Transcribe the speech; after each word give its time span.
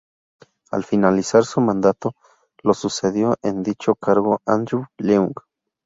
Al 0.71 0.83
finalizar 0.83 1.45
su 1.45 1.61
mandato, 1.61 2.15
lo 2.63 2.73
sucedió 2.73 3.35
en 3.43 3.61
dicho 3.61 3.93
cargo 3.93 4.41
Andrew 4.47 4.87
Leung. 4.97 5.33